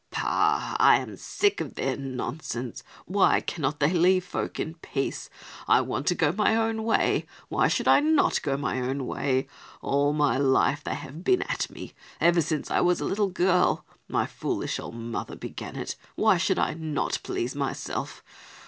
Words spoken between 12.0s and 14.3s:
ever since I was a little girl. My